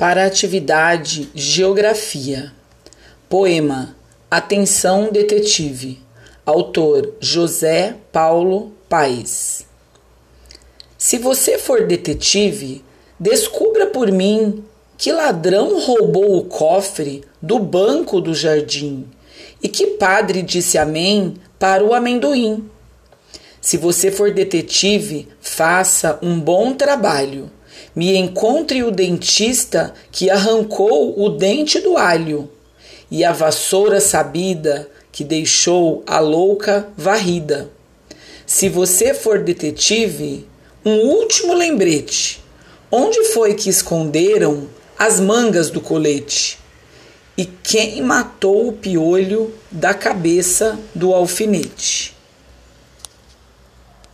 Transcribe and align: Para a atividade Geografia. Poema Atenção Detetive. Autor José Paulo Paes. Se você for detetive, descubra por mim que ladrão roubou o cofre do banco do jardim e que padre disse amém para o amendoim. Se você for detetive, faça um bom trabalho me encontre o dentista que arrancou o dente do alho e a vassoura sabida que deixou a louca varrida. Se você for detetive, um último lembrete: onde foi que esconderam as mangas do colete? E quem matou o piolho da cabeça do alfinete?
Para 0.00 0.22
a 0.22 0.26
atividade 0.28 1.28
Geografia. 1.34 2.50
Poema 3.28 3.94
Atenção 4.30 5.12
Detetive. 5.12 6.00
Autor 6.46 7.16
José 7.20 7.96
Paulo 8.10 8.72
Paes. 8.88 9.66
Se 10.96 11.18
você 11.18 11.58
for 11.58 11.86
detetive, 11.86 12.82
descubra 13.18 13.88
por 13.88 14.10
mim 14.10 14.64
que 14.96 15.12
ladrão 15.12 15.78
roubou 15.78 16.38
o 16.38 16.44
cofre 16.44 17.22
do 17.42 17.58
banco 17.58 18.22
do 18.22 18.34
jardim 18.34 19.06
e 19.62 19.68
que 19.68 19.86
padre 19.98 20.40
disse 20.40 20.78
amém 20.78 21.34
para 21.58 21.84
o 21.84 21.92
amendoim. 21.92 22.70
Se 23.60 23.76
você 23.76 24.10
for 24.10 24.32
detetive, 24.32 25.28
faça 25.42 26.18
um 26.22 26.40
bom 26.40 26.72
trabalho 26.72 27.50
me 27.94 28.16
encontre 28.16 28.82
o 28.82 28.90
dentista 28.90 29.92
que 30.10 30.30
arrancou 30.30 31.20
o 31.20 31.28
dente 31.28 31.80
do 31.80 31.96
alho 31.96 32.50
e 33.10 33.24
a 33.24 33.32
vassoura 33.32 34.00
sabida 34.00 34.88
que 35.10 35.24
deixou 35.24 36.02
a 36.06 36.20
louca 36.20 36.88
varrida. 36.96 37.70
Se 38.46 38.68
você 38.68 39.12
for 39.12 39.40
detetive, 39.40 40.46
um 40.84 40.96
último 41.08 41.54
lembrete: 41.54 42.42
onde 42.90 43.24
foi 43.26 43.54
que 43.54 43.68
esconderam 43.68 44.68
as 44.98 45.20
mangas 45.20 45.70
do 45.70 45.80
colete? 45.80 46.58
E 47.36 47.44
quem 47.44 48.02
matou 48.02 48.68
o 48.68 48.72
piolho 48.72 49.54
da 49.70 49.94
cabeça 49.94 50.78
do 50.94 51.14
alfinete? 51.14 52.14